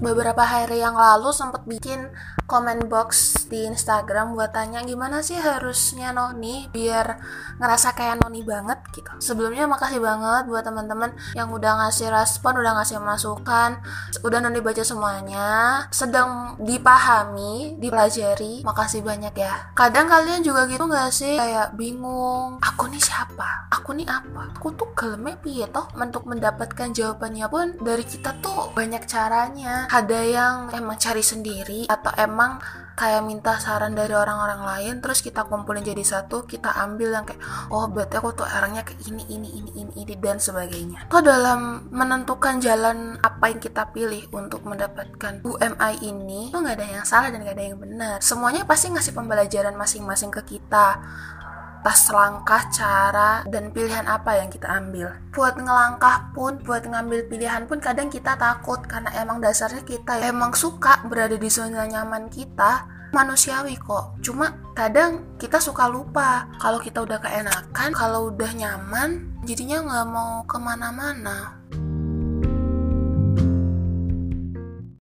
[0.00, 2.10] beberapa hari yang lalu sempat bikin
[2.44, 7.18] comment box di Instagram buat tanya gimana sih harusnya Noni biar
[7.56, 9.10] ngerasa kayak Noni banget gitu.
[9.20, 13.80] Sebelumnya makasih banget buat teman-teman yang udah ngasih respon, udah ngasih masukan,
[14.20, 15.48] udah Noni baca semuanya,
[15.88, 18.60] sedang dipahami, dipelajari.
[18.66, 19.72] Makasih banyak ya.
[19.72, 23.72] Kadang kalian juga gitu gak sih kayak bingung, aku nih siapa?
[23.84, 24.56] Aku nih apa?
[24.56, 29.84] Aku tuh geleme piye toh untuk mendapatkan jawabannya pun dari kita tuh banyak caranya.
[29.92, 32.58] Ada yang emang cari sendiri atau emang emang
[32.94, 37.42] kayak minta saran dari orang-orang lain terus kita kumpulin jadi satu kita ambil yang kayak
[37.74, 41.90] oh berarti aku tuh orangnya kayak ini ini ini ini ini dan sebagainya tuh dalam
[41.90, 47.34] menentukan jalan apa yang kita pilih untuk mendapatkan UMI ini tuh nggak ada yang salah
[47.34, 51.02] dan nggak ada yang benar semuanya pasti ngasih pembelajaran masing-masing ke kita
[51.84, 55.20] atas langkah, cara, dan pilihan apa yang kita ambil.
[55.36, 60.56] Buat ngelangkah pun, buat ngambil pilihan pun kadang kita takut karena emang dasarnya kita emang
[60.56, 64.16] suka berada di zona nyaman kita manusiawi kok.
[64.24, 70.40] Cuma kadang kita suka lupa kalau kita udah keenakan, kalau udah nyaman, jadinya nggak mau
[70.48, 71.60] ke mana-mana.